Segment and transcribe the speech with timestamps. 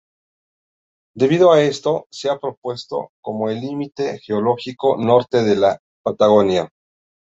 [1.15, 6.67] Debido a esto, se ha propuesto como el límite geológico norte de la Patagonia.